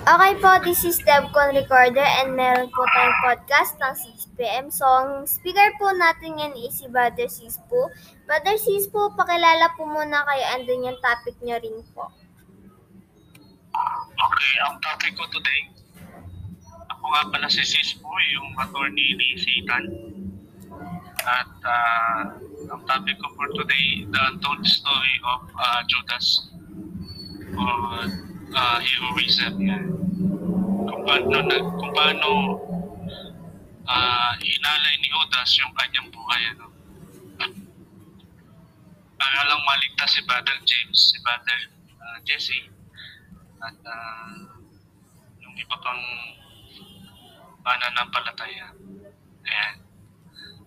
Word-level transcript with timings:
Okay 0.00 0.32
po, 0.40 0.56
this 0.64 0.80
is 0.80 0.96
Devcon 1.04 1.52
Recorder 1.52 2.00
and 2.00 2.32
meron 2.32 2.72
po 2.72 2.88
tayong 2.88 3.20
podcast 3.20 3.76
ng 3.76 3.92
6pm. 3.92 4.72
So, 4.72 4.88
ang 4.88 5.28
speaker 5.28 5.76
po 5.76 5.92
natin 5.92 6.40
yan 6.40 6.56
is 6.56 6.80
si 6.80 6.88
Brother 6.88 7.28
Sis 7.28 7.60
po. 7.68 7.92
Brother 8.24 8.56
Sis 8.56 8.88
po, 8.88 9.12
pakilala 9.12 9.68
po 9.76 9.84
muna 9.84 10.24
kayo 10.24 10.44
andun 10.56 10.88
yung 10.88 11.00
topic 11.04 11.36
nyo 11.44 11.60
rin 11.60 11.84
po. 11.92 12.08
Okay, 14.16 14.54
ang 14.64 14.80
topic 14.80 15.12
ko 15.20 15.28
today, 15.36 15.68
ako 16.88 17.04
nga 17.04 17.22
pala 17.36 17.48
si 17.52 17.60
Sispo, 17.60 18.08
yung 18.08 18.56
attorney 18.56 19.20
ni 19.20 19.36
Satan. 19.36 19.84
At 21.28 21.52
ah, 21.68 22.40
ang 22.72 22.82
topic 22.88 23.20
ko 23.20 23.28
for 23.36 23.52
today, 23.52 24.08
the 24.08 24.20
untold 24.32 24.64
story 24.64 25.16
of 25.28 25.44
ah, 25.60 25.84
Judas 25.84 26.48
or 28.50 28.58
ah, 28.58 28.78
heroism. 28.82 29.62
Yan. 29.62 29.86
Kung 30.90 31.02
paano, 31.06 31.38
nag, 31.46 31.64
kung 31.78 31.92
paano 31.94 32.30
ah, 33.86 34.34
inalay 34.42 34.94
ni 34.98 35.06
Judas 35.06 35.50
yung 35.62 35.72
kanyang 35.78 36.10
buhay. 36.10 36.42
Ano? 36.54 36.66
Para 39.14 39.40
lang 39.46 39.62
maligtas 39.62 40.10
si 40.18 40.20
Brother 40.26 40.58
James, 40.66 40.98
si 41.14 41.16
Brother 41.22 41.60
ah, 42.02 42.18
Jesse, 42.26 42.60
at 43.62 43.76
ah, 43.86 44.34
yung 45.38 45.54
iba 45.54 45.76
pang 45.78 46.02
pananampalataya. 47.62 48.74
Ayan. 49.46 49.74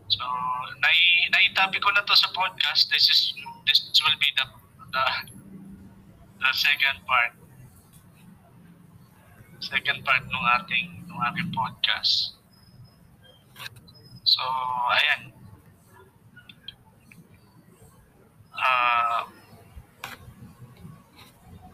So, 0.08 0.24
nai 0.80 1.00
naitabi 1.34 1.82
ko 1.82 1.90
na 1.92 2.06
to 2.06 2.16
sa 2.16 2.32
podcast. 2.32 2.88
This 2.88 3.10
is 3.10 3.34
this 3.66 3.82
will 4.00 4.20
be 4.22 4.30
the 4.38 4.46
the, 4.94 5.06
the 6.38 6.52
second 6.54 7.02
part. 7.04 7.43
Second 9.64 10.04
part 10.04 10.24
ng 10.28 10.46
ating 10.60 10.88
ng 11.08 11.20
ating 11.32 11.50
podcast. 11.56 12.36
So, 14.28 14.44
ayan. 14.92 15.32
Ah 18.54 19.24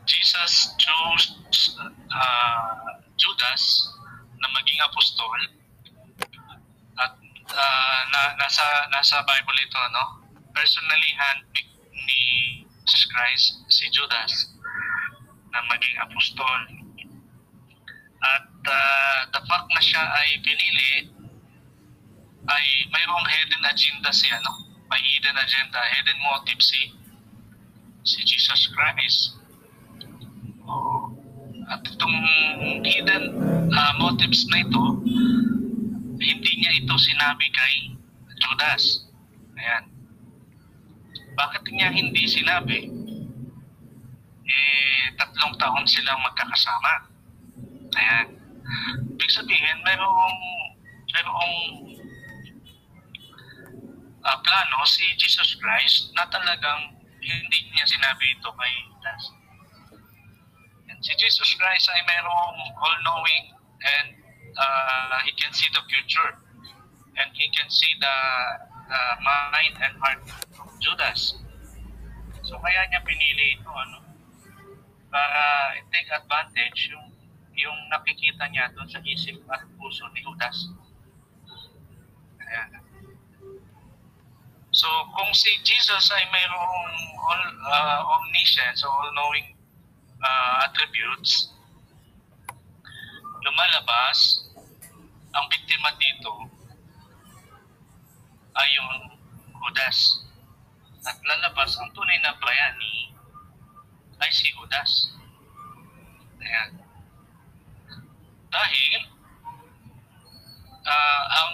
Jesus 0.09 0.73
chose 0.81 1.38
uh, 2.09 2.97
Judas 3.14 3.64
na 4.42 4.47
maging 4.58 4.81
apostol 4.81 5.39
at 6.97 7.14
uh, 7.53 8.02
na, 8.09 8.21
nasa 8.42 8.66
nasa 8.89 9.21
Bible 9.21 9.59
ito 9.61 9.81
no 9.94 10.25
personally 10.49 11.14
handpicked 11.14 11.77
ni 11.94 12.21
Jesus 12.89 13.05
Christ 13.14 13.45
si 13.69 13.86
Judas 13.94 14.58
na 15.53 15.61
maging 15.69 15.95
apostol 16.02 16.89
at 18.20 18.48
uh, 18.67 19.20
the 19.31 19.42
fact 19.48 19.67
na 19.72 19.81
siya 19.81 20.03
ay 20.03 20.39
pinili 20.44 21.08
ay 22.50 22.66
mayroong 22.92 23.28
hidden 23.28 23.64
agenda 23.64 24.11
si 24.11 24.28
ano 24.28 24.67
may 24.92 25.00
hidden 25.00 25.38
agenda 25.38 25.80
hidden 25.95 26.20
motive 26.23 26.59
si 26.59 26.92
si 28.03 28.20
Jesus 28.23 28.67
Christ 28.76 29.39
at 31.70 31.86
itong 31.86 32.17
hidden 32.81 33.23
uh, 33.70 33.94
motives 34.02 34.50
na 34.50 34.66
ito, 34.66 34.83
hindi 36.17 36.52
niya 36.58 36.72
ito 36.81 36.98
sinabi 36.98 37.45
kay 37.54 37.73
Judas. 38.42 39.06
Ayan. 39.54 39.86
Bakit 41.38 41.64
niya 41.70 41.94
hindi 41.94 42.26
sinabi? 42.26 42.89
Eh, 44.50 45.04
tatlong 45.14 45.54
taon 45.61 45.86
silang 45.86 46.17
magkakasama. 46.26 47.06
Ayan. 48.00 48.28
Ibig 49.19 49.31
sabihin, 49.31 49.78
mayroong, 49.83 50.38
mayroong 51.11 51.55
uh, 54.23 54.38
plano 54.39 54.80
si 54.88 55.04
Jesus 55.20 55.60
Christ 55.60 56.15
na 56.15 56.23
talagang 56.32 56.95
hindi 57.20 57.60
niya 57.76 57.83
sinabi 57.83 58.32
ito 58.32 58.48
kay 58.55 58.73
Judas 58.95 59.39
si 60.99 61.15
Jesus 61.15 61.49
Christ 61.55 61.87
ay 61.87 62.02
mayroong 62.04 62.60
all-knowing 62.76 63.45
and 63.80 64.08
uh, 64.60 65.20
He 65.23 65.31
can 65.39 65.52
see 65.55 65.67
the 65.71 65.83
future 65.87 66.31
and 67.16 67.30
He 67.36 67.48
can 67.55 67.70
see 67.71 67.93
the, 67.99 68.16
the 68.92 69.02
mind 69.23 69.76
and 69.80 69.95
heart 69.99 70.21
of 70.60 70.70
Judas. 70.83 71.39
So 72.43 72.60
kaya 72.60 72.83
niya 72.92 73.02
pinili 73.08 73.60
ito 73.60 73.71
ano 73.71 73.99
para 75.10 75.73
take 75.89 76.10
advantage 76.11 76.93
yung 76.93 77.08
yung 77.59 77.80
nakikita 77.92 78.47
niya 78.47 78.71
doon 78.71 78.87
sa 78.87 79.03
isip 79.03 79.36
at 79.52 79.67
puso 79.75 80.08
ni 80.15 80.23
Judas. 80.23 80.71
Ayan. 82.39 82.70
So 84.71 84.87
kung 85.11 85.31
si 85.36 85.52
Jesus 85.67 86.08
ay 86.15 86.23
mayroong 86.31 86.95
all, 87.19 87.43
uh, 87.67 87.99
omniscience 88.15 88.81
o 88.86 88.89
all-knowing 88.89 89.53
uh, 90.23 90.64
attributes, 90.64 91.52
lumalabas, 93.43 94.49
ang 95.36 95.45
biktima 95.52 95.92
dito 95.99 96.48
ay 98.55 98.67
yung 98.75 98.92
Judas. 99.59 100.25
At 101.08 101.15
lalabas, 101.23 101.80
ang 101.80 101.92
tunay 101.95 102.19
na 102.19 102.36
bayani 102.39 103.15
ay 104.19 104.31
si 104.31 104.52
Judas. 104.52 105.15
Ayan. 106.43 106.79
Dahil, 108.49 108.99
uh, 110.86 111.23
ang 111.30 111.54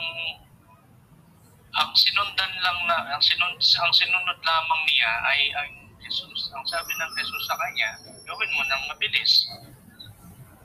ang 1.75 1.91
sinundan 1.91 2.51
lang 2.63 2.79
na 2.87 3.03
ang 3.11 3.19
sinun 3.19 3.51
ang 3.59 3.91
sinunod 3.91 4.39
lamang 4.39 4.81
niya 4.87 5.11
ay 5.27 5.51
ang 5.51 5.71
Jesus. 6.05 6.53
Ang 6.53 6.61
sabi 6.69 6.93
ng 6.93 7.11
Jesus 7.17 7.43
sa 7.49 7.57
kanya, 7.57 7.97
gawin 8.29 8.53
mo 8.53 8.61
ng 8.61 8.83
mabilis. 8.93 9.49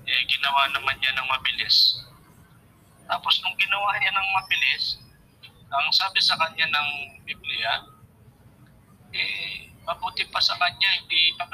Eh, 0.04 0.22
ginawa 0.28 0.68
naman 0.68 1.00
niya 1.00 1.16
ng 1.16 1.28
mabilis. 1.32 2.04
Tapos 3.08 3.40
nung 3.40 3.56
ginawa 3.56 3.96
niya 3.96 4.12
ng 4.12 4.28
mabilis, 4.36 5.00
ang 5.72 5.88
sabi 5.96 6.20
sa 6.20 6.36
kanya 6.36 6.68
ng 6.68 6.88
Biblia, 7.24 7.88
eh, 9.16 9.72
mabuti 9.82 10.28
pa 10.28 10.38
sa 10.44 10.54
kanya, 10.60 10.90
hindi 11.00 11.32
pa 11.40 11.48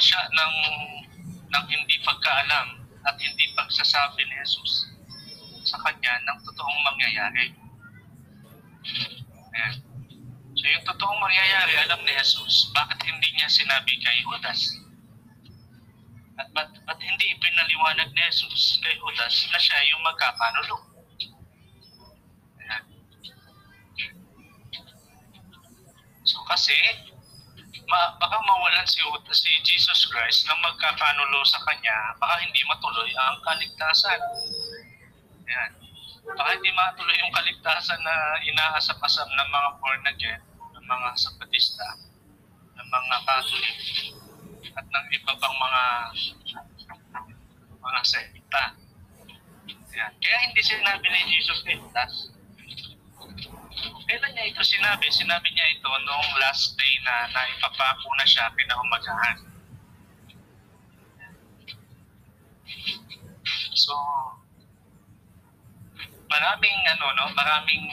biktima 0.00 0.16
siya 0.16 0.22
ng, 0.32 0.54
ng 1.52 1.64
hindi 1.68 1.96
pagkaalam 2.00 2.68
at 3.04 3.16
hindi 3.20 3.44
pagsasabi 3.52 4.24
ni 4.24 4.34
Jesus 4.40 4.88
sa 5.60 5.76
kanya 5.84 6.16
ng 6.24 6.38
totoong 6.40 6.80
mangyayari. 6.88 7.52
Ayan. 9.52 9.74
So 10.56 10.64
yung 10.64 10.84
totoong 10.88 11.20
mangyayari, 11.20 11.76
alam 11.84 12.00
ni 12.00 12.12
Jesus, 12.16 12.72
bakit 12.72 12.96
hindi 13.04 13.28
niya 13.36 13.48
sinabi 13.52 13.92
kay 14.00 14.24
Judas? 14.24 14.60
At 16.40 16.48
ba't, 16.56 16.72
ba't 16.88 17.00
hindi 17.00 17.36
pinaliwanag 17.36 18.08
ni 18.16 18.22
Jesus 18.32 18.80
kay 18.80 18.96
Judas 18.96 19.36
na 19.52 19.60
siya 19.60 19.84
yung 19.92 20.00
magkakanulo? 20.00 20.76
Ayan. 22.56 22.84
So 26.24 26.40
kasi, 26.48 26.76
ma, 27.90 28.14
baka 28.22 28.38
mawalan 28.46 28.86
si, 28.86 29.02
si 29.34 29.50
Jesus 29.66 30.06
Christ 30.06 30.46
na 30.46 30.54
magkakanulo 30.62 31.42
sa 31.42 31.58
kanya, 31.66 32.14
baka 32.22 32.38
hindi 32.38 32.62
matuloy 32.70 33.10
ang 33.18 33.42
kaligtasan. 33.42 34.20
Yan. 35.50 35.70
Baka 36.30 36.54
hindi 36.54 36.70
matuloy 36.70 37.16
yung 37.18 37.34
kaligtasan 37.34 37.98
na 38.06 38.38
inaasap-asap 38.46 39.26
ng 39.26 39.48
mga 39.50 39.68
born 39.82 40.02
again, 40.06 40.42
ng 40.78 40.86
mga 40.86 41.08
sabatista, 41.18 41.98
ng 42.78 42.86
mga 42.86 43.16
Catholic, 43.26 43.78
at 44.70 44.86
ng 44.86 45.06
iba 45.10 45.32
pang 45.34 45.56
mga 45.58 45.84
mga 47.80 48.00
sekta. 48.06 48.64
Yan. 49.90 50.12
Kaya 50.22 50.36
hindi 50.46 50.62
sinabi 50.62 51.06
ni 51.10 51.20
Jesus 51.34 51.60
Judas, 51.66 52.30
Kailan 54.10 54.34
niya 54.34 54.50
ito 54.50 54.58
sinabi? 54.66 55.06
Sinabi 55.06 55.54
niya 55.54 55.70
ito 55.70 55.86
noong 55.86 56.30
last 56.42 56.74
day 56.74 56.98
na 57.06 57.30
naipapako 57.30 58.10
na 58.18 58.26
siya 58.26 58.50
pinahumagahan. 58.58 59.38
So, 63.70 63.94
maraming 66.26 66.78
ano 66.90 67.06
no, 67.14 67.30
maraming 67.38 67.86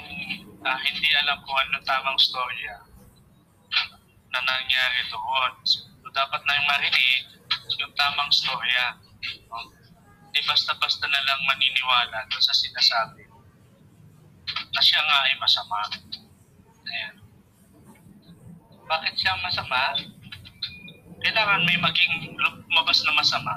uh, 0.65 0.79
hindi 0.81 1.09
alam 1.21 1.37
kung 1.45 1.53
ano 1.53 1.85
tamang 1.85 2.17
storya 2.17 2.81
na 4.33 4.41
nangyari 4.41 5.05
doon. 5.13 5.53
So, 5.69 5.85
dapat 6.17 6.41
na 6.49 6.57
yung 6.57 6.65
marinig 6.65 7.29
yung 7.77 7.93
tamang 7.93 8.33
storya. 8.33 8.97
No? 9.53 9.69
hindi 10.25 10.41
basta-basta 10.49 11.05
na 11.05 11.21
lang 11.29 11.45
maniniwala 11.45 12.25
doon 12.25 12.41
sa 12.41 12.57
sinasabi 12.57 13.27
na 14.73 14.81
siya 14.81 15.01
nga 15.01 15.17
ay 15.25 15.33
masama. 15.41 15.81
Ayan. 16.87 17.15
Bakit 18.87 19.13
siya 19.19 19.35
masama? 19.43 19.99
Kailangan 21.19 21.67
may 21.67 21.75
maging 21.75 22.37
lumabas 22.39 23.03
na 23.03 23.13
masama. 23.17 23.55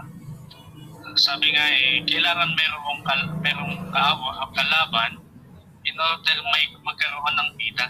Sabi 1.15 1.55
nga 1.55 1.65
eh, 1.71 2.03
kailangan 2.07 2.55
mayroong, 2.55 3.01
kal 3.07 3.21
mayroong 3.43 3.79
kaawa, 3.91 4.47
kalaban 4.55 5.19
in 5.87 5.97
order 5.99 6.39
may 6.51 6.65
magkaroon 6.83 7.35
ng 7.35 7.51
bida. 7.59 7.87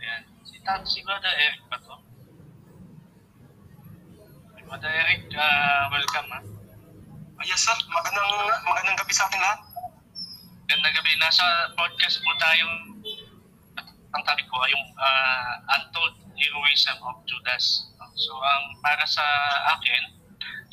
Ayan. 0.00 0.22
Si 0.44 0.56
Tat, 0.64 0.84
si 0.84 1.00
Brother 1.04 1.32
Eric 1.32 1.62
ba 1.68 1.78
to? 1.80 1.96
Brother 4.64 4.90
Eric, 4.90 5.28
uh, 5.36 5.82
welcome 5.92 6.28
ha. 6.32 6.40
Ah, 7.34 7.44
yes 7.44 7.60
sir, 7.60 7.76
magandang, 7.92 8.30
magandang 8.64 8.96
gabi 9.00 9.12
sa 9.12 9.28
ating 9.28 9.42
lahat. 9.42 9.60
Gandang 10.74 10.90
gabi. 10.90 11.14
Nasa 11.22 11.70
podcast 11.78 12.18
po 12.18 12.34
tayong 12.34 12.98
ang 14.10 14.22
topic 14.26 14.42
ko 14.50 14.58
ay 14.58 14.74
yung 14.74 14.86
uh, 14.98 15.54
Untold 15.78 16.18
Heroism 16.34 16.98
of 16.98 17.22
Judas. 17.30 17.94
So 18.18 18.34
ang 18.42 18.74
para 18.82 19.06
sa 19.06 19.22
akin, 19.78 20.18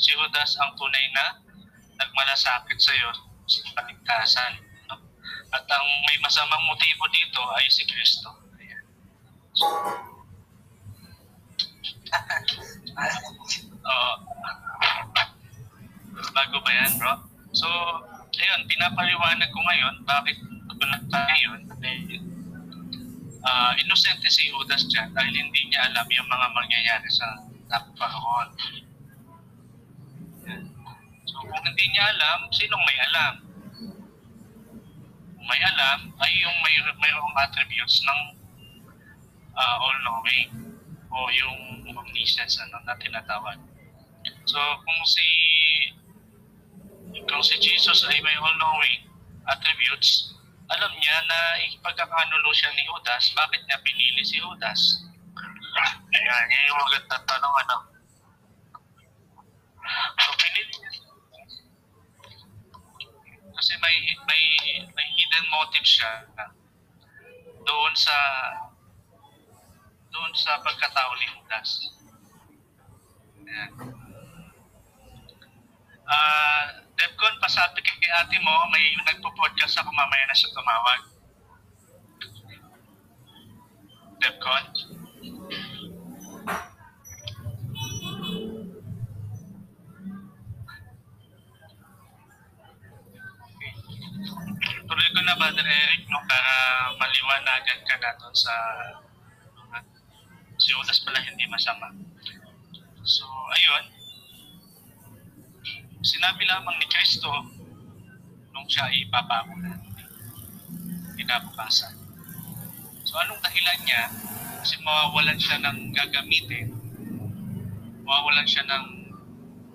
si 0.01 0.17
Judas 0.17 0.57
ang 0.57 0.73
tunay 0.73 1.05
na 1.13 1.37
nagmalasakit 2.01 2.81
sa 2.81 2.97
iyo 2.97 3.13
sa 3.45 3.61
kaligtasan. 3.77 4.65
No? 4.89 4.97
At 5.53 5.69
ang 5.69 5.85
may 6.09 6.17
masamang 6.17 6.65
motibo 6.65 7.05
dito 7.13 7.37
ay 7.61 7.69
si 7.69 7.85
Kristo. 7.85 8.41
Ayan. 8.57 8.81
So, 9.53 9.69
Oo. 13.93 14.13
bago 16.33 16.57
ba 16.65 16.71
yan, 16.73 16.89
bro? 16.97 17.13
So, 17.53 17.69
ayun, 18.39 18.61
pinapaliwanag 18.69 19.49
ko 19.51 19.59
ngayon 19.59 19.95
bakit 20.07 20.37
tayo 21.11 21.35
yun. 21.39 21.61
Uh, 23.41 23.73
inosente 23.81 24.29
si 24.29 24.53
Judas 24.53 24.85
dyan 24.85 25.09
dahil 25.17 25.33
hindi 25.33 25.61
niya 25.65 25.89
alam 25.89 26.05
yung 26.13 26.29
mga 26.29 26.47
mangyayari 26.53 27.09
sa 27.09 27.41
naparoon. 27.73 28.49
So, 31.25 31.35
kung 31.41 31.63
hindi 31.65 31.85
niya 31.89 32.05
alam, 32.13 32.45
sinong 32.53 32.83
may 32.85 32.97
alam? 33.01 33.33
Kung 35.33 35.47
may 35.49 35.61
alam, 35.63 35.99
ay 36.21 36.31
yung 36.37 36.57
may, 36.61 36.75
mayroong 37.01 37.35
attributes 37.41 38.05
ng 38.05 38.19
uh, 39.57 39.75
all-knowing 39.81 40.77
o 41.09 41.17
yung 41.33 41.59
omniscience 41.97 42.61
ano, 42.61 42.77
na 42.85 42.93
tinatawag. 43.01 43.57
So, 44.45 44.59
kung 44.85 45.01
si 45.09 45.25
kung 47.11 47.43
si 47.43 47.55
Jesus 47.59 48.07
ay 48.07 48.19
may 48.23 48.35
all-knowing 48.39 49.07
attributes, 49.49 50.35
alam 50.71 50.91
niya 50.95 51.17
na 51.27 51.39
ipagkakanulo 51.67 52.49
siya 52.55 52.71
ni 52.71 52.87
Judas, 52.87 53.35
bakit 53.35 53.61
niya 53.67 53.79
pinili 53.83 54.23
si 54.23 54.39
Judas? 54.39 55.03
Ayan, 56.11 56.43
yan 56.51 56.69
yung 56.71 56.79
magandang 56.79 57.25
tanong, 57.27 57.55
ano? 57.67 57.77
So, 60.19 60.31
pinili 60.39 60.75
kasi 63.61 63.77
may 63.77 63.93
may 64.25 64.43
may 64.89 65.07
hidden 65.13 65.45
motive 65.53 65.85
siya 65.85 66.25
doon 67.61 67.93
sa 67.93 68.17
doon 70.09 70.33
sa 70.33 70.57
pagkatao 70.65 71.11
ni 71.13 71.25
Judas. 71.29 71.69
Ayan. 73.45 73.71
Ah, 76.09 76.17
uh, 76.17 76.65
Devcon, 77.01 77.33
pasabi 77.41 77.81
kay 77.81 77.97
ate 78.13 78.37
mo, 78.45 78.53
may 78.69 78.93
nagpo-podcast 79.09 79.73
ako 79.81 79.89
mamaya 79.89 80.21
na 80.29 80.37
siya 80.37 80.53
tumawag. 80.53 81.01
Devcon? 84.21 84.65
Tuloy 94.85 95.09
ko 95.09 95.19
na, 95.25 95.33
Brother 95.41 95.65
Eric, 95.65 96.05
no, 96.05 96.21
para 96.29 96.53
maliwanagan 97.01 97.81
ka 97.81 97.97
na 97.97 98.13
doon 98.21 98.35
sa 98.37 98.53
si 100.61 100.69
Judas 100.69 101.01
pala 101.01 101.17
hindi 101.17 101.49
masama. 101.49 101.89
So, 103.01 103.25
ayun. 103.57 104.00
Sinabi 106.01 106.49
lamang 106.49 106.81
ni 106.81 106.87
Kristo 106.89 107.29
nung 108.51 108.65
siya 108.65 108.89
ay 108.89 109.05
ipapako 109.05 109.53
na 109.61 109.77
kinabukasan. 111.13 111.93
So, 113.05 113.21
anong 113.21 113.37
dahilan 113.45 113.79
niya? 113.85 114.09
Kasi 114.65 114.81
mawawalan 114.81 115.37
siya 115.37 115.61
ng 115.61 115.93
gagamitin. 115.93 116.73
Mawawalan 118.01 118.49
siya 118.49 118.65
ng 118.65 118.85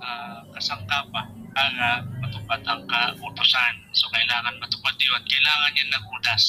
uh, 0.02 0.38
kasangkapan 0.50 1.26
para 1.54 2.02
matupad 2.18 2.60
ang 2.66 2.82
kautosan. 2.90 3.74
So, 3.94 4.10
kailangan 4.10 4.58
matupad 4.58 4.98
yun. 4.98 5.22
Kailangan 5.22 5.70
niya 5.78 5.86
ng 5.94 6.04
udas 6.10 6.44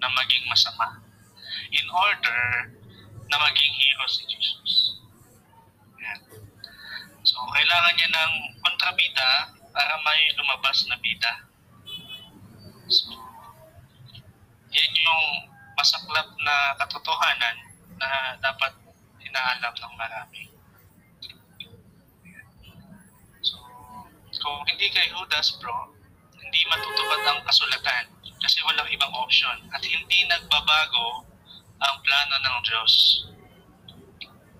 na 0.00 0.08
maging 0.08 0.44
masama 0.48 1.04
in 1.68 1.86
order 1.92 2.72
na 3.28 3.36
maging 3.38 3.72
hero 3.76 4.04
si 4.08 4.24
Jesus. 4.26 4.81
So, 7.42 7.50
kailangan 7.50 7.98
niya 7.98 8.06
ng 8.06 8.32
kontrabida 8.62 9.50
para 9.74 9.98
may 10.06 10.30
lumabas 10.38 10.86
na 10.86 10.94
bida. 11.02 11.42
So, 12.86 13.18
yan 14.70 14.92
yung 14.94 15.50
masaklap 15.74 16.30
na 16.38 16.78
katotohanan 16.78 17.58
na 17.98 18.38
dapat 18.38 18.70
inaalam 19.26 19.74
ng 19.74 19.94
marami. 19.98 20.54
So, 23.42 23.58
kung 24.38 24.62
hindi 24.62 24.86
kay 24.94 25.10
Judas, 25.10 25.58
bro, 25.58 25.90
hindi 26.38 26.62
matutupad 26.70 27.26
ang 27.26 27.42
kasulatan 27.42 28.06
kasi 28.38 28.62
walang 28.62 28.86
ibang 28.86 29.10
option 29.18 29.66
at 29.74 29.82
hindi 29.82 30.30
nagbabago 30.30 31.26
ang 31.82 31.96
plano 32.06 32.38
ng 32.38 32.56
Diyos. 32.62 33.26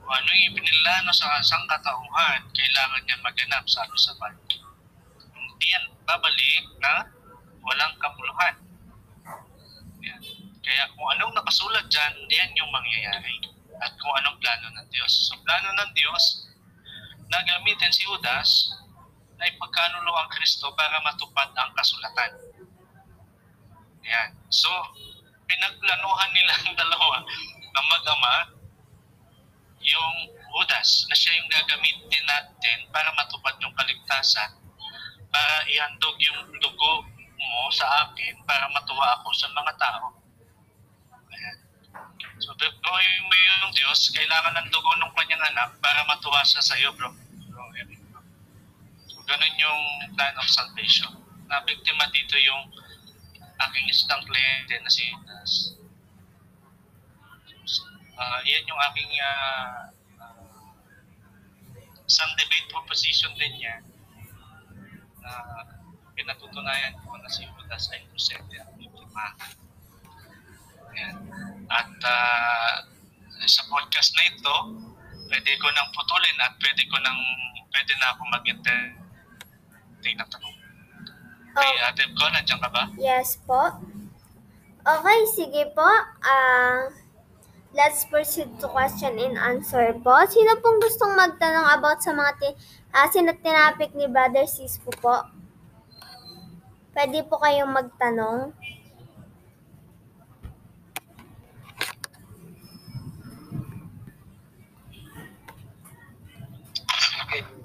Kung 0.02 0.14
ano 0.18 0.28
yung 0.34 0.54
ipinilano 0.54 1.10
sa 1.14 1.38
sangkatauhan, 1.38 2.42
kailangan 2.50 3.02
niya 3.06 3.22
maganap, 3.22 3.64
sa 3.70 3.86
Bible. 4.18 4.58
Hindi 5.30 5.66
yan 5.70 5.84
babalik 6.02 6.66
na 6.82 7.06
walang 7.62 7.94
kapuluhan. 8.02 8.54
Yan. 10.02 10.22
Kaya 10.62 10.84
kung 10.94 11.06
anong 11.14 11.34
nakasulat 11.38 11.86
dyan, 11.86 12.14
yan 12.26 12.50
yung 12.58 12.70
mangyayari. 12.74 13.38
At 13.78 13.94
kung 13.98 14.14
anong 14.18 14.38
plano 14.42 14.66
ng 14.74 14.88
Diyos. 14.90 15.30
So, 15.30 15.38
plano 15.42 15.70
ng 15.70 15.90
Diyos, 15.94 16.52
na 17.32 17.40
gamitin 17.48 17.88
si 17.88 18.04
Judas 18.04 18.68
na 19.40 19.48
ipagkanulo 19.48 20.12
ang 20.12 20.28
Kristo 20.28 20.68
para 20.76 21.00
matupad 21.00 21.48
ang 21.56 21.72
kasulatan. 21.72 22.30
Yan. 24.04 24.36
So, 24.52 24.68
pinagplanuhan 25.48 26.30
nilang 26.36 26.76
dalawa 26.80 27.24
ng 27.72 27.86
mag-ama 27.88 28.51
yung 29.82 30.16
Judas 30.52 31.06
na 31.10 31.16
siya 31.18 31.36
yung 31.42 31.48
gagamitin 31.50 32.24
natin 32.24 32.78
para 32.94 33.10
matupad 33.18 33.58
yung 33.58 33.74
kaligtasan 33.74 34.62
para 35.32 35.64
ihandog 35.64 36.16
yung 36.20 36.44
dugo 36.60 37.08
mo 37.40 37.72
sa 37.72 38.06
akin 38.06 38.36
para 38.44 38.68
matuwa 38.70 39.16
ako 39.18 39.28
sa 39.32 39.48
mga 39.50 39.72
tao. 39.80 40.06
Ayan. 41.32 41.56
So, 42.38 42.52
gawin 42.60 43.20
mo 43.24 43.34
yung 43.34 43.72
Diyos, 43.72 44.12
kailangan 44.12 44.60
ng 44.60 44.68
dugo 44.68 44.92
ng 45.00 45.12
kanyang 45.16 45.42
anak 45.56 45.72
para 45.80 46.04
matuwa 46.04 46.44
siya 46.44 46.60
sa 46.60 46.76
iyo, 46.76 46.92
bro. 46.92 47.08
bro 47.48 47.64
so, 49.08 49.24
ganun 49.24 49.56
yung 49.56 49.82
plan 50.12 50.36
of 50.36 50.46
salvation. 50.46 51.10
Na 51.48 51.64
dito 51.64 52.36
yung 52.36 52.68
aking 53.68 53.86
isang 53.88 54.22
kliyente 54.28 54.76
na 54.84 54.90
si 54.92 55.08
Judas. 55.08 55.81
Uh, 58.22 58.38
yan 58.46 58.62
yung 58.70 58.80
aking 58.86 59.10
uh, 59.18 59.90
uh, 60.22 60.62
isang 62.06 62.30
debate 62.38 62.70
proposition 62.70 63.34
din 63.34 63.50
niya 63.58 63.82
na 65.18 65.32
uh, 65.34 65.62
pinatutunayan 66.14 66.94
ko 67.02 67.18
na 67.18 67.26
si 67.26 67.42
Judas 67.42 67.90
ay 67.90 68.06
inosente 68.06 68.62
at 68.62 68.70
biktima. 68.78 69.26
Ayan. 70.94 71.16
At 71.66 71.90
uh, 71.98 72.72
sa 73.42 73.62
podcast 73.66 74.14
na 74.14 74.30
ito, 74.30 74.54
pwede 75.26 75.50
ko 75.58 75.66
nang 75.74 75.90
putulin 75.90 76.38
at 76.46 76.54
pwede 76.62 76.86
ko 76.86 76.96
nang 77.02 77.18
pwede 77.74 77.92
na 77.98 78.14
ako 78.14 78.22
mag-entertain 78.30 80.14
ng 80.14 80.30
tanong. 80.30 80.56
Okay, 81.52 81.74
Oh. 81.82 81.88
Ate 81.90 82.02
ko, 82.16 82.24
nandiyan 82.30 82.60
ka 82.62 82.70
ba? 82.70 82.82
Yes 82.96 83.36
po. 83.44 83.76
Okay, 84.82 85.18
sige 85.30 85.62
po. 85.74 85.90
Ah, 86.24 86.88
let's 87.72 88.04
proceed 88.04 88.48
to 88.60 88.68
question 88.68 89.16
and 89.16 89.36
answer 89.40 89.96
po. 90.04 90.14
Sino 90.28 90.60
pong 90.60 90.80
gustong 90.80 91.16
magtanong 91.16 91.66
about 91.76 92.04
sa 92.04 92.12
mga 92.12 92.32
ti- 92.40 92.58
uh, 92.92 93.08
sinatinapik 93.08 93.96
ni 93.96 94.06
Brother 94.08 94.44
Cispo 94.44 94.92
po? 95.00 95.24
Pwede 96.92 97.24
po 97.24 97.40
kayong 97.40 97.72
magtanong. 97.72 98.52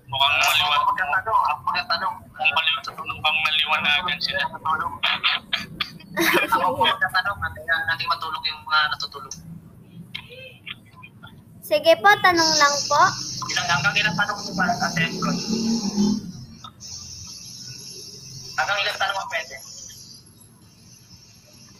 Mukhang 0.07 0.35
maliwan. 0.39 0.79
Ako 0.79 0.87
magtatanong, 0.87 1.41
ako 1.51 1.61
magtatanong. 1.67 2.13
Mukhang 2.23 2.51
maliwan. 2.55 2.83
Mukhang 3.11 3.37
maliwanagan 3.43 4.17
sila. 4.23 4.39
Natutulog. 4.47 4.93
Ako 6.47 6.67
po 6.71 6.83
magtatanong, 6.87 7.37
natin, 7.43 7.63
natin 7.91 8.05
matulog 8.07 8.43
yung 8.47 8.61
mga 8.63 8.79
natutulog. 8.95 9.46
Sige 11.67 11.99
po, 11.99 12.07
tanong 12.23 12.51
lang 12.55 12.75
po. 12.87 13.01
Ilang, 13.51 13.67
hanggang 13.67 13.95
ilang 13.99 14.15
tanong 14.15 14.39
po 14.39 14.51
para 14.55 14.71
sa 14.79 14.87
Tesco? 14.95 15.31
Hanggang 18.55 18.79
ilang 18.87 18.95
tanong 18.95 19.17
ang 19.19 19.29
pwede? 19.35 19.55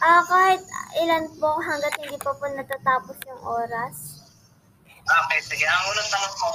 Ah, 0.04 0.22
kahit 0.28 0.62
ilan 1.00 1.26
po 1.40 1.56
hanggat 1.64 1.96
hindi 2.04 2.20
pa 2.20 2.36
po 2.36 2.52
natatapos 2.52 3.16
yung 3.32 3.42
oras. 3.48 4.28
Okay, 5.08 5.40
sige. 5.40 5.64
Ang 5.64 5.84
unang 5.88 6.10
tanong 6.12 6.36
ko, 6.36 6.52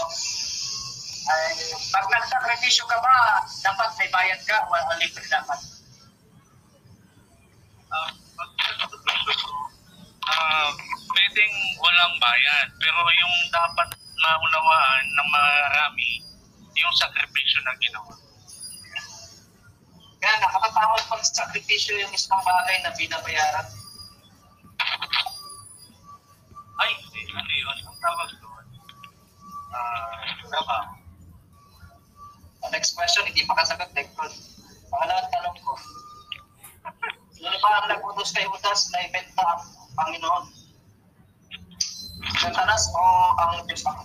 ay, 1.33 1.57
pag 1.89 2.05
nagsakripisyo 2.13 2.85
ka 2.85 3.01
ba, 3.01 3.41
dapat 3.65 3.89
may 3.97 4.13
bayad 4.13 4.41
ka 4.45 4.61
o 4.61 4.77
o 4.77 4.93
libre 5.01 5.25
dapat? 5.33 5.61
Ah, 7.89 8.13
ah, 10.29 10.69
pwedeng 11.13 11.55
walang 11.81 12.15
bayad. 12.19 12.69
Pero 12.81 13.01
yung 13.01 13.35
dapat 13.53 13.89
maunawaan 13.97 15.07
ng 15.13 15.29
marami, 15.29 16.11
yung 16.77 16.95
sakripisyo 16.97 17.61
na 17.65 17.75
ginawa. 17.79 18.15
Kaya 20.23 20.35
nakakatawag 20.39 21.03
pag 21.11 21.23
sakripisyo 21.27 21.99
yung 21.99 22.13
isang 22.15 22.39
bagay 22.41 22.79
na 22.81 22.95
binabayaran. 22.95 23.67
Ay, 26.79 26.91
hindi. 26.95 27.23
Ano 27.35 27.53
yun? 27.53 27.79
Ang 27.85 27.99
tawag 27.99 28.31
doon? 28.39 28.65
Ah, 29.75 30.23
trabaho. 30.47 30.93
Uh, 32.63 32.71
next 32.71 32.95
question, 32.95 33.27
hindi 33.27 33.43
pa 33.43 33.59
kasagot, 33.59 33.91
Lekton. 33.93 34.33
Pangalawang 34.87 35.31
tanong 35.35 35.59
ko. 35.59 35.75
Sino 37.35 37.57
ba 37.63 37.71
ang 37.83 37.87
nag-utos 37.91 38.31
kay 38.31 38.47
Judas 38.47 38.95
na 38.95 39.11
ibenta 39.11 39.43
ang 39.43 39.63
Panginoon? 39.99 40.62
Satanas 42.43 42.91
o 42.91 43.03
ang 43.39 43.63
Diyos 43.71 43.87
ako? 43.87 44.03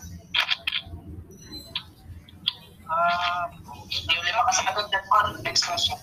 Ah, 2.85 3.49
Hindi 3.89 4.13
ulit 4.13 4.35
makasagot, 4.37 4.87
Lekton. 4.93 5.27
Next 5.41 5.63
question. 5.65 5.97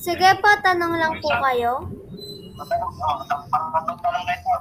Sige 0.00 0.28
po, 0.40 0.48
tanong 0.64 0.96
lang 0.96 1.14
po 1.20 1.28
kayo. 1.28 1.92
Matanong, 2.56 2.94
oh, 3.04 3.20
pangatong 3.52 4.00
tanong 4.00 4.24
na 4.24 4.34
ito. 4.34 4.54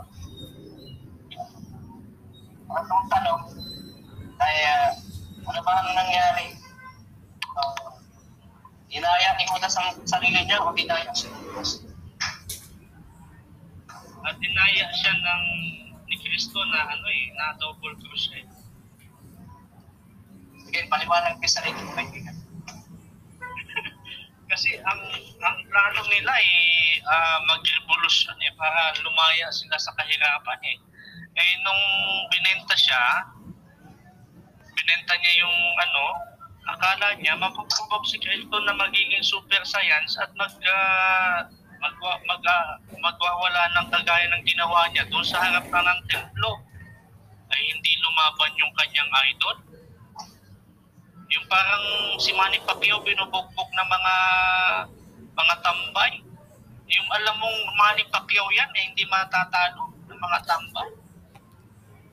Pangatong 2.67 3.07
tanong 3.07 3.39
ay 4.41 4.55
ah, 4.67 4.89
ano 5.47 5.59
ba 5.63 5.71
ang 5.79 5.89
nangyari? 5.95 6.47
Uh, 7.55 7.93
inaya 8.91 9.29
ni 9.37 9.43
Judas 9.47 9.75
ang 9.79 9.95
sarili 10.03 10.43
niya 10.43 10.59
o 10.59 10.75
dinaya 10.75 11.09
siya 11.15 11.29
ni 11.31 11.39
Judas? 11.45 11.90
At 14.25 14.35
dinaya 14.37 14.85
siya 14.93 15.13
ng 15.17 15.43
ni 16.11 16.15
Kristo 16.19 16.59
na 16.75 16.91
ano 16.91 17.07
eh, 17.07 17.31
na 17.39 17.55
double 17.55 17.95
cross 18.03 18.27
eh. 18.35 18.43
Sige, 20.67 20.79
paliwanag 20.91 21.39
ko 21.39 21.47
sa 21.47 21.63
mo 21.63 21.95
kaibigan. 21.95 22.37
Kasi 24.51 24.75
ang 24.83 25.01
ang 25.39 25.57
plano 25.71 26.01
nila 26.11 26.33
eh 26.35 26.99
ah, 27.07 27.39
mag-revolusyon 27.47 28.35
eh 28.43 28.51
para 28.59 28.91
lumaya 28.99 29.47
sila 29.55 29.79
sa 29.79 29.95
kahirapan 29.95 30.59
eh. 30.67 30.77
Eh 31.31 31.51
nung 31.63 31.83
binenta 32.27 32.75
siya, 32.75 33.31
binenta 34.75 35.13
niya 35.15 35.33
yung 35.47 35.57
ano, 35.79 36.03
akala 36.75 37.15
niya 37.17 37.39
mapapubab 37.39 38.03
si 38.03 38.19
Kristo 38.19 38.59
na 38.67 38.75
magiging 38.75 39.23
super 39.23 39.63
science 39.63 40.19
at 40.19 40.29
mag 40.35 40.51
ah, 40.67 41.47
magwa, 41.81 42.13
mag, 42.29 42.43
ah, 42.45 42.77
magwawala 42.93 43.61
ng 43.73 43.87
kagaya 43.89 44.29
ng 44.29 44.43
ginawa 44.45 44.85
niya 44.93 45.03
doon 45.09 45.25
sa 45.25 45.41
harap 45.41 45.65
na 45.65 45.81
ng 45.81 46.01
templo. 46.05 46.61
Ay 47.51 47.61
hindi 47.73 47.91
lumaban 47.99 48.53
yung 48.61 48.73
kanyang 48.77 49.11
idol. 49.33 49.57
Yung 51.31 51.45
parang 51.49 51.83
si 52.21 52.31
Manny 52.37 52.61
Pacquiao 52.63 53.01
binubugbog 53.01 53.69
ng 53.73 53.89
mga 53.89 54.15
mga 55.33 55.55
tambay. 55.65 56.21
Yung 56.91 57.09
alam 57.09 57.35
mong 57.41 57.59
Manny 57.75 58.03
Pacquiao 58.13 58.45
yan, 58.53 58.69
eh, 58.77 58.83
hindi 58.93 59.03
matatalo 59.09 59.89
ng 60.05 60.19
mga 60.21 60.39
tambay. 60.45 60.89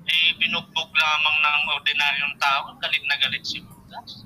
Eh, 0.08 0.32
binugbog 0.40 0.88
lamang 0.88 1.36
ng 1.44 1.64
ordinaryong 1.76 2.34
tao, 2.40 2.72
galit 2.80 3.04
na 3.04 3.20
galit 3.20 3.44
si 3.44 3.60
Judas. 3.60 4.24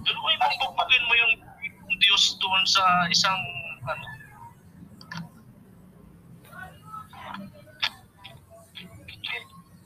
Pero 0.00 0.18
ay 0.26 0.36
bugbugin 0.58 1.06
mo 1.06 1.14
yung 1.14 1.34
Diyos 2.00 2.40
doon 2.40 2.62
sa 2.64 2.84
isang 3.12 3.38
ano, 3.84 4.06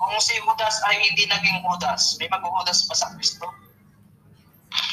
Kung 0.05 0.21
si 0.21 0.37
Judas 0.37 0.77
ay 0.85 1.01
hindi 1.01 1.25
naging 1.25 1.65
Judas, 1.65 2.21
may 2.21 2.29
mag-Judas 2.29 2.85
pa 2.85 2.95
sa 2.95 3.09
Kristo? 3.17 3.49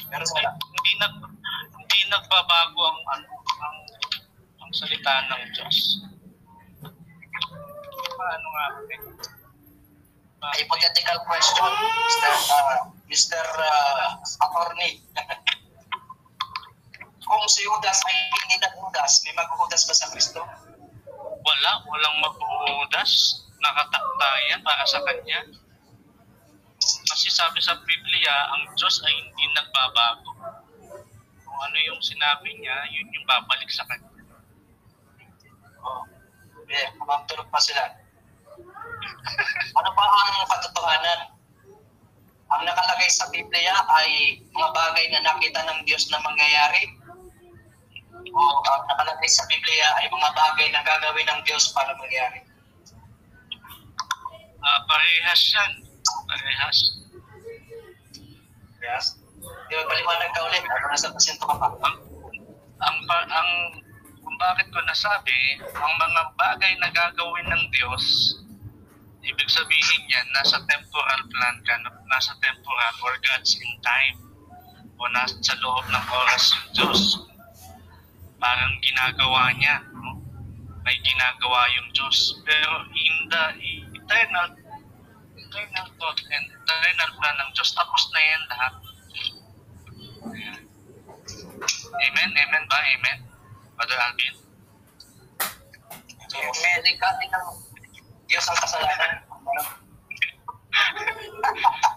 Pero 0.08 0.24
wala. 0.24 0.56
hindi 0.56 0.92
nag 1.04 1.16
hindi 1.76 2.00
nagbabago 2.08 2.80
ang 2.80 3.00
ano 3.20 3.28
ang 3.60 3.78
ang 4.64 4.72
salita 4.72 5.28
ng 5.28 5.42
Diyos. 5.52 5.78
Paano 8.16 8.48
nga? 8.56 8.66
eh? 8.88 9.00
Hypothetical 10.42 11.18
question, 11.28 11.72
Mr. 12.08 12.34
Uh, 12.50 12.78
Mr. 13.12 13.46
Uh, 13.46 14.08
Attorney. 14.48 15.04
Kung 17.32 17.48
si 17.48 17.64
Judas 17.64 17.96
ay 18.12 18.16
hindi 18.28 18.60
nag-Judas, 18.60 19.24
may 19.24 19.32
mag-Judas 19.40 19.88
pa 19.88 19.96
sa 19.96 20.12
Kristo? 20.12 20.44
Wala, 21.48 21.72
walang 21.88 22.20
magbuhudas. 22.20 23.40
Nakatakda 23.56 24.30
yan 24.52 24.60
para 24.60 24.84
sa 24.84 25.00
Kanya. 25.08 25.40
Kasi 27.08 27.32
sabi 27.32 27.64
sa 27.64 27.80
Biblia, 27.88 28.36
ang 28.52 28.76
Diyos 28.76 29.00
ay 29.08 29.16
hindi 29.16 29.48
nagbabago. 29.56 30.28
Kung 31.48 31.60
ano 31.72 31.78
yung 31.80 32.04
sinabi 32.04 32.52
niya, 32.60 32.76
yun 32.92 33.08
yung 33.16 33.24
babalik 33.24 33.72
sa 33.72 33.88
Kanya. 33.88 34.12
Oh, 35.88 36.04
yeah, 36.68 36.92
habang 37.00 37.24
tulog 37.32 37.48
pa 37.48 37.64
sila. 37.64 37.96
ano 39.80 39.90
ba 39.96 40.04
ang 40.04 40.52
katotohanan? 40.52 41.20
Ang 42.52 42.68
nakalagay 42.68 43.08
sa 43.08 43.32
Biblia 43.32 43.72
ay 43.88 44.44
mga 44.52 44.70
bagay 44.76 45.08
na 45.16 45.32
nakita 45.32 45.64
ng 45.64 45.88
Diyos 45.88 46.12
na 46.12 46.20
mangyayari 46.20 47.00
o 48.30 48.42
ang 48.70 48.84
nakalagay 48.86 49.30
sa 49.32 49.48
Biblia 49.50 49.88
ay 49.98 50.06
mga 50.12 50.30
bagay 50.38 50.68
na 50.70 50.86
gagawin 50.86 51.28
ng 51.28 51.42
Diyos 51.48 51.74
para 51.74 51.98
mangyari. 51.98 52.46
Ah, 54.62 54.80
parehas 54.86 55.42
yan. 55.58 55.72
Parehas. 56.30 56.78
Yes? 58.82 59.06
Di 59.42 59.74
ba 59.74 59.84
paliwanag 59.90 60.30
ka 60.38 60.42
ulit? 60.46 60.62
Ano 60.62 60.86
nasa 60.94 61.10
pasinto 61.10 61.46
ka 61.50 61.56
pa? 61.58 61.70
ang 62.82 62.98
ang 63.06 63.26
ang 63.30 63.50
kung 64.22 64.38
bakit 64.38 64.68
ko 64.74 64.80
nasabi, 64.86 65.62
ang 65.62 65.94
mga 65.98 66.22
bagay 66.38 66.74
na 66.78 66.90
gagawin 66.94 67.48
ng 67.50 67.64
Diyos, 67.74 68.38
ibig 69.22 69.50
sabihin 69.50 70.04
yan, 70.10 70.28
nasa 70.34 70.62
temporal 70.66 71.22
plan 71.30 71.58
ka, 71.66 71.74
nasa 72.10 72.34
temporal 72.42 72.96
or 73.02 73.14
God's 73.22 73.54
in 73.58 73.74
time, 73.82 74.18
o 74.98 75.02
nasa 75.14 75.54
loob 75.62 75.86
ng 75.90 76.06
oras 76.10 76.44
yung 76.54 76.70
Diyos. 76.74 77.02
Parang 78.42 78.74
ginagawa 78.82 79.54
niya, 79.54 79.86
no? 79.94 80.18
may 80.82 80.98
ginagawa 81.06 81.70
yung 81.78 81.94
Diyos. 81.94 82.42
Pero 82.42 82.90
in 82.90 83.30
the 83.30 83.44
eternal, 83.94 84.58
eternal 85.38 85.88
thought 86.02 86.20
and 86.34 86.46
eternal 86.50 87.10
plan 87.22 87.36
ng 87.38 87.54
Diyos, 87.54 87.70
tapos 87.78 88.10
na 88.10 88.22
yan 88.26 88.44
lahat. 88.50 88.74
Amen? 92.02 92.30
Amen 92.34 92.64
ba? 92.66 92.82
Amen? 92.82 93.22
Brother 93.78 94.00
Alvin? 94.02 94.36
So, 96.32 96.38
may 96.42 96.82
likati 96.82 97.26
ng 97.30 97.46
Diyos 98.26 98.48
ang 98.50 98.58
kasalanan. 98.58 99.22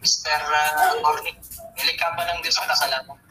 Mr. 0.00 0.40
Uh, 0.40 0.96
Cornick, 1.04 1.36
nilika 1.76 2.08
ba 2.16 2.24
ng 2.28 2.40
Diyos 2.40 2.56
ang 2.58 2.68
kasalanan? 2.68 3.29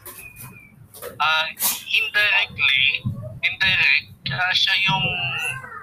Ah, 1.19 1.45
indirectly, 1.89 2.85
indirect, 3.43 4.07
ah, 4.33 4.53
siya 4.53 4.75
yung 4.87 5.05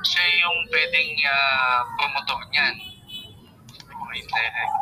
siya 0.06 0.24
yung 0.44 0.58
pwedeng 0.70 1.10
ah, 1.26 1.80
promotor 1.98 2.40
niyan. 2.52 2.74
Indirect. 4.16 4.74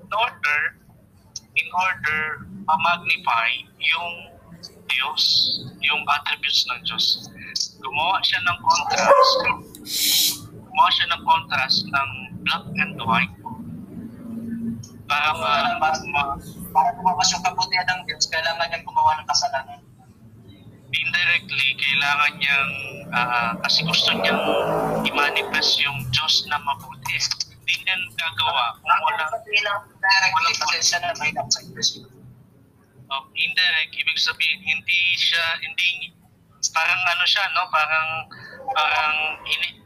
In 0.00 0.10
order, 0.14 0.60
in 1.58 1.68
order 1.74 2.22
ma-magnify 2.70 3.50
yung 3.82 4.14
Diyos, 4.90 5.22
yung 5.82 6.02
attributes 6.06 6.66
ng 6.70 6.80
Diyos. 6.86 7.30
Gumawa 7.80 8.22
siya 8.22 8.38
ng 8.46 8.58
contrast. 8.62 9.34
Gumawa 10.52 10.88
siya 10.94 11.06
ng 11.10 11.22
contrast 11.26 11.78
ng 11.88 12.10
black 12.46 12.66
and 12.78 12.94
white 13.02 13.34
para 15.10 15.34
ma, 15.34 15.50
ma, 15.82 15.90
ma 15.90 16.22
Para 16.70 16.94
lumabas 16.94 17.26
yung 17.34 17.42
kabutihan 17.42 17.82
ng 17.90 18.06
Diyos, 18.06 18.30
kailangan 18.30 18.70
niyang 18.70 18.86
gumawa 18.86 19.18
ng 19.18 19.26
kasalanan. 19.26 19.82
indirectly 20.90 21.74
kailangan 21.78 22.34
niyang 22.38 22.72
ah, 23.14 23.54
kasi 23.62 23.82
gusto 23.86 24.10
niyang 24.14 24.42
i-manifest 25.02 25.82
yung 25.82 25.98
Diyos 26.14 26.46
na 26.46 26.58
mabuti. 26.62 27.18
Hindi 27.50 27.74
niya 27.86 27.94
gagawa 28.18 28.74
kung 28.78 28.86
wala 28.86 29.24
kasi 29.30 30.78
siya 30.78 30.98
na 31.02 31.14
may 31.18 31.30
sa 31.34 31.60
Diyos. 31.66 32.06
of 33.10 33.26
indirect 33.34 33.90
ibig 33.90 34.18
sabihin 34.22 34.62
hindi 34.62 35.00
siya 35.18 35.58
hindi 35.58 36.14
parang 36.70 37.02
ano 37.10 37.24
siya 37.26 37.42
no 37.58 37.66
parang 37.66 38.08
parang 38.70 39.14
ini 39.42 39.79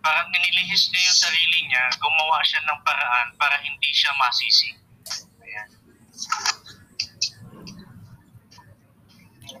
parang 0.00 0.28
nililihis 0.32 0.88
niya 0.90 1.00
yung 1.00 1.20
sarili 1.20 1.58
niya 1.68 1.84
gumawa 2.00 2.40
siya 2.44 2.60
ng 2.64 2.80
paraan 2.84 3.28
para 3.36 3.56
hindi 3.64 3.90
siya 3.92 4.12
masisi 4.16 4.76
ayan 5.44 5.68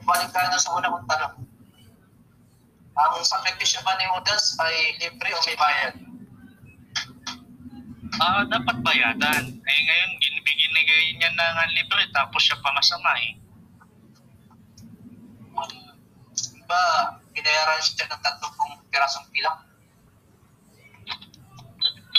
Balik 0.00 0.32
tayo 0.32 0.56
sa 0.56 0.74
una 0.74 0.90
kong 0.90 1.06
tanong. 1.06 1.34
Ang 2.98 3.14
sakripisyo 3.20 3.84
ba 3.84 3.94
ni 4.00 4.06
Judas 4.10 4.56
ay 4.58 4.96
libre 4.96 5.28
o 5.34 5.38
may 5.44 5.56
bayad? 5.60 5.94
ah 8.20 8.42
dapat 8.44 8.76
bayadan 8.82 9.44
eh 9.48 9.78
ngayon 9.86 10.10
binibigay 10.18 11.14
niya 11.16 11.30
na 11.38 11.56
nga 11.56 11.64
libre 11.72 12.04
tapos 12.10 12.42
siya 12.42 12.58
pa 12.58 12.74
masama 12.74 13.12
eh 13.22 13.32
Ba, 16.70 17.18
binayaran 17.34 17.82
siya 17.82 18.06
ng 18.06 18.22
tatlong 18.22 18.78
pirasong 18.94 19.26
pilang. 19.34 19.58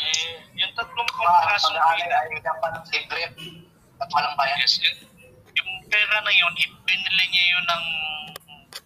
Eh 0.08 0.42
yung 0.58 0.74
tatlong 0.74 1.12
kontraso 1.14 1.74
alay 1.74 2.10
ay 2.10 2.40
dapat 2.42 2.74
libre 2.90 3.24
at 4.02 4.10
walang 4.10 4.36
bayad. 4.38 4.58
Yes, 4.58 4.82
yun. 4.82 4.98
yung 5.54 5.72
pera 5.92 6.18
na 6.26 6.34
yun, 6.34 6.54
ibinili 6.58 7.26
niya 7.30 7.46
yun 7.54 7.66
ng 7.70 7.86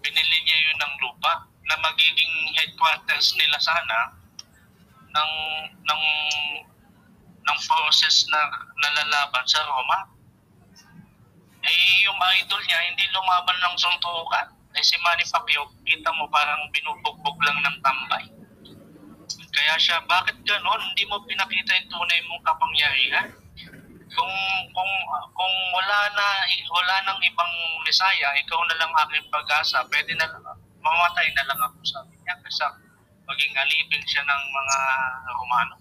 binili 0.04 0.38
niya 0.44 0.58
yun 0.70 0.78
ng 0.82 0.94
lupa 1.02 1.48
na 1.66 1.76
magiging 1.82 2.34
headquarters 2.58 3.34
nila 3.40 3.58
sana 3.62 4.14
ng 5.16 5.32
ng 5.86 6.04
ng 7.46 7.60
process 7.62 8.26
na 8.30 8.42
nalalaban 8.82 9.46
sa 9.46 9.62
Roma. 9.64 10.10
Eh, 11.66 12.06
yung 12.06 12.18
idol 12.42 12.62
niya, 12.62 12.80
hindi 12.94 13.06
lumaban 13.10 13.58
ng 13.58 13.76
suntukan. 13.78 14.54
Eh, 14.78 14.86
si 14.86 14.98
Manny 15.02 15.26
Pacquiao, 15.26 15.66
kita 15.82 16.14
mo 16.14 16.30
parang 16.30 16.62
binubugbog 16.70 17.38
lang 17.42 17.58
ng 17.66 17.78
tambay. 17.82 18.05
Kaya 19.66 19.82
siya, 19.82 19.98
bakit 20.06 20.38
ganon? 20.46 20.78
Hindi 20.78 21.10
mo 21.10 21.18
pinakita 21.26 21.74
yung 21.74 21.90
tunay 21.90 22.22
mong 22.30 22.46
kapangyarihan? 22.46 23.34
kung 24.16 24.36
kung 24.72 24.92
kung 25.34 25.56
wala 25.74 26.00
na 26.14 26.26
wala 26.70 26.96
nang 27.04 27.18
ibang 27.26 27.54
Mesaya, 27.82 28.38
ikaw 28.38 28.62
na 28.70 28.78
lang 28.78 28.94
aking 29.06 29.26
pag-asa, 29.34 29.82
pwede 29.90 30.14
na 30.14 30.30
mamatay 30.82 31.28
na 31.34 31.46
lang 31.50 31.60
ako 31.66 31.82
sabi 31.82 32.14
niya 32.22 32.38
kasi 32.46 32.66
maging 33.26 33.54
alipin 33.58 34.06
siya 34.06 34.22
ng 34.26 34.44
mga 34.54 34.78
Romano. 35.34 35.76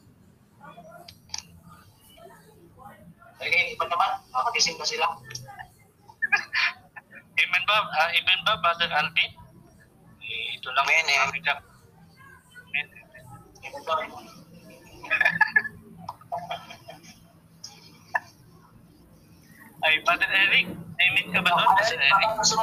Kaya 3.37 3.53
hindi 3.53 3.77
pa 3.77 3.85
naman, 3.85 4.11
makagising 4.33 4.81
pa 4.81 4.89
sila. 4.89 5.05
Amen 7.45 7.65
ba? 7.69 7.77
Ah, 8.01 8.09
amen 8.15 8.41
ba, 8.47 8.57
Brother 8.63 8.89
Alvin? 8.95 9.33
Eh, 10.23 10.57
ito 10.57 10.71
lang. 10.73 10.87
Amen, 10.87 11.07
eh. 11.13 11.19
Amen. 11.19 11.35
Amen. 11.35 11.35
Hindi 11.35 11.43
ba? 11.43 11.75
Ay, 19.85 20.01
Brother 20.01 20.33
Eric, 20.33 20.67
amen 20.73 21.27
ka 21.29 21.41
ba 21.45 21.51
doon, 21.53 21.69
Brother 21.77 22.01
Eric? 22.01 22.29
gusto. 22.41 22.57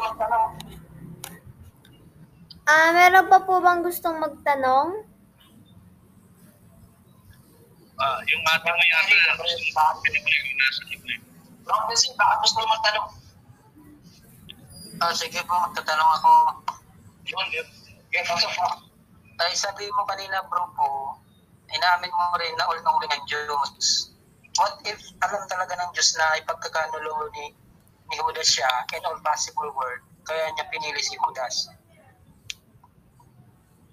Ah, 2.66 2.90
meron 2.94 3.30
pa 3.30 3.40
po 3.46 3.62
bang 3.62 3.82
gustong 3.86 4.18
magtanong? 4.22 5.06
Ah, 8.02 8.18
yung 8.26 8.44
ating 8.46 8.74
may 8.74 8.90
ano 8.98 9.14
na 9.14 9.84
pinibigay 10.02 10.42
ko 10.42 10.54
na 10.58 10.66
sa 10.74 10.84
libre. 10.90 11.16
Bro, 11.62 11.78
kasi 11.94 12.10
baka 12.18 12.34
gusto 12.42 12.58
mo 12.62 12.66
magtanong. 12.74 13.08
Ah, 15.02 15.14
sige 15.14 15.42
po, 15.46 15.54
magtatanong 15.70 16.12
ako. 16.22 16.32
Yun, 17.30 17.48
yun. 17.54 17.68
Yun, 18.10 18.26
kaso 18.26 18.50
Ay, 19.42 19.58
sabi 19.58 19.90
mo 19.98 20.06
kanina 20.06 20.46
bro 20.46 20.70
po, 20.78 21.18
inamin 21.74 22.14
mo 22.14 22.26
rin 22.38 22.54
na 22.62 22.70
all 22.70 22.78
knowing 22.86 23.10
ang 23.10 23.26
Diyos. 23.26 24.14
What 24.62 24.78
if 24.86 25.02
alam 25.26 25.42
talaga 25.50 25.74
ng 25.82 25.92
Diyos 25.98 26.14
na 26.20 26.38
ipagkakanulo 26.38 27.32
ni, 27.34 27.56
ni 28.12 28.16
Judas 28.22 28.54
siya 28.54 28.70
in 28.94 29.02
all 29.02 29.18
possible 29.26 29.72
world, 29.74 30.04
kaya 30.30 30.46
niya 30.54 30.70
pinili 30.70 31.02
si 31.02 31.18
Judas? 31.18 31.74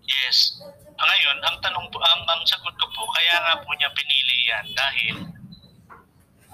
Yes. 0.05 0.61
Ah, 1.01 1.05
Ngayon, 1.09 1.37
ang 1.45 1.57
tanong 1.65 1.87
po, 1.89 1.97
ang, 2.01 2.23
ang 2.29 2.43
sagot 2.45 2.75
ko 2.77 2.87
po, 2.93 3.03
kaya 3.17 3.35
nga 3.41 3.55
po 3.65 3.71
niya 3.77 3.89
pinili 3.97 4.37
yan 4.53 4.67
dahil 4.77 5.15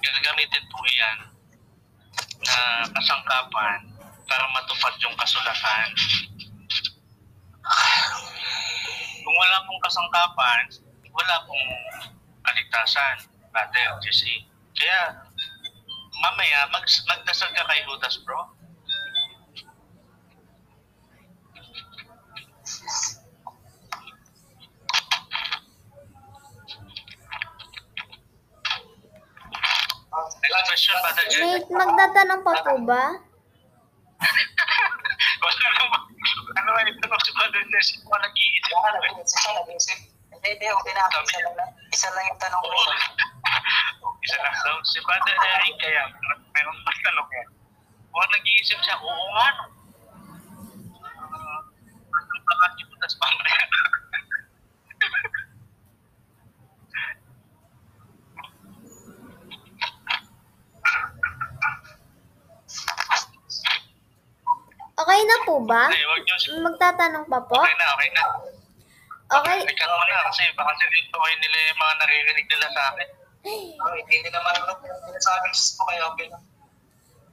gagamitin 0.05 0.65
po 0.69 0.79
yan 0.87 1.19
na 2.45 2.57
kasangkapan 2.93 3.81
para 4.29 4.45
matupad 4.53 4.95
yung 5.01 5.17
kasulatan. 5.17 5.89
Kung 9.25 9.37
wala 9.41 9.65
pong 9.65 9.81
kasangkapan, 9.81 10.63
wala 11.17 11.37
pong 11.49 11.65
kaligtasan, 12.45 13.17
brother, 13.49 13.97
Jesse. 14.05 14.45
Kaya, 14.77 15.17
mamaya, 16.21 16.69
mag, 16.69 16.85
magdasal 16.85 17.49
ka 17.57 17.65
kay 17.65 17.81
Judas, 17.89 18.21
bro. 18.21 18.53
Next 30.45 30.69
question, 30.69 30.95
brother 31.01 31.25
Jesse. 31.33 31.41
Nate, 31.41 31.73
magtatanong 31.73 32.41
pa 32.45 32.53
po 32.61 32.77
ba? 32.85 33.05
Wala 35.41 35.67
naman. 35.81 36.01
Ano 36.61 36.69
nga 36.77 36.83
Jesse? 37.53 38.01
Kung 38.01 38.17
nag-iisip 38.17 38.73
eh. 38.73 38.93
nag-iisip 38.97 39.39
ka, 39.45 39.51
nag-iisip. 39.61 39.99
Hindi, 40.33 40.49
hindi, 40.57 40.67
okay 40.71 40.93
na. 40.97 41.03
Isa 41.09 41.39
lang, 41.45 41.71
isa 41.93 42.09
lang 42.13 42.25
yung 42.31 42.41
tanong 42.41 42.63
ko. 42.65 42.79
Isa 44.25 44.37
lang 44.41 44.55
daw. 44.65 44.77
Si 44.89 44.99
Brother 45.05 45.37
Eric 45.37 45.75
kaya 45.81 46.03
meron 46.55 46.79
pa 46.85 46.93
tanong 47.05 47.29
yan. 47.29 47.49
Kung 48.09 48.31
nag-iisip 48.33 48.79
siya, 48.81 48.97
oo 48.97 49.25
nga 49.37 49.47
no. 49.59 49.65
Uh, 51.05 51.61
ano 52.15 52.35
ba 52.41 52.55
nga 52.57 52.69
ito? 52.79 52.95
Tapos 52.97 53.17
mamaya. 53.21 53.65
Okay 65.25 65.41
na 65.41 65.49
po 65.49 65.57
ba? 65.65 65.89
Ay, 65.89 66.05
wag 66.05 66.21
niyo. 66.21 66.61
Magtatanong 66.61 67.25
pa 67.33 67.41
po? 67.49 67.57
Okay 67.57 67.77
na, 67.81 67.87
okay 67.97 68.11
na. 68.13 68.25
Okay. 69.25 69.59
Ikaw 69.73 69.89
mo 69.89 70.05
na 70.05 70.29
kasi 70.29 70.45
baka 70.53 70.69
sinintuhin 70.77 71.39
nila 71.41 71.57
yung 71.65 71.81
mga 71.81 71.95
naririnig 71.97 72.47
nila 72.53 72.67
sa 72.69 72.83
akin. 72.93 73.09
Oh, 73.81 73.95
hindi 73.97 74.17
nila 74.21 74.37
marunong 74.45 74.85
yung 74.85 75.01
sinasabi 75.09 75.49
ko 75.49 75.83
kaya 75.89 76.03
okay. 76.13 76.29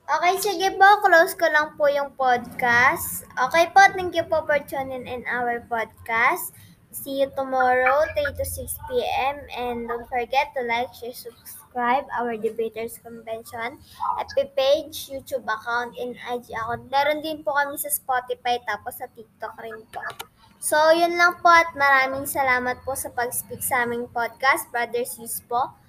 Okay, 0.08 0.34
sige 0.40 0.68
po. 0.80 0.88
Close 1.04 1.36
ko 1.36 1.52
lang 1.52 1.76
po 1.76 1.92
yung 1.92 2.16
podcast. 2.16 3.28
Okay 3.36 3.68
po, 3.76 3.84
thank 3.92 4.16
you 4.16 4.24
po 4.24 4.40
for 4.48 4.56
tuning 4.64 5.04
in 5.04 5.28
our 5.28 5.60
podcast. 5.68 6.56
See 6.96 7.20
you 7.20 7.28
tomorrow, 7.36 8.08
3 8.16 8.40
to 8.40 8.46
6 8.48 8.72
p.m. 8.88 9.36
And 9.52 9.92
don't 9.92 10.08
forget 10.08 10.56
to 10.56 10.64
like, 10.64 10.96
share, 10.96 11.12
subscribe 11.12 11.61
our 11.76 12.36
Debaters 12.36 13.00
Convention 13.00 13.80
FB 14.20 14.38
page, 14.56 15.08
YouTube 15.08 15.48
account, 15.48 15.96
and 15.96 16.16
IG 16.16 16.52
account. 16.52 16.92
Meron 16.92 17.24
din 17.24 17.42
po 17.42 17.56
kami 17.56 17.80
sa 17.80 17.90
Spotify 17.90 18.60
tapos 18.68 19.00
sa 19.00 19.08
TikTok 19.12 19.56
rin 19.64 19.80
po. 19.90 20.04
So, 20.62 20.78
yun 20.94 21.18
lang 21.18 21.42
po 21.42 21.50
at 21.50 21.74
maraming 21.74 22.30
salamat 22.30 22.86
po 22.86 22.94
sa 22.94 23.10
pag-speak 23.10 23.66
sa 23.66 23.82
aming 23.82 24.06
podcast, 24.14 24.70
Brother 24.70 25.02
Sis 25.02 25.42
po. 25.50 25.81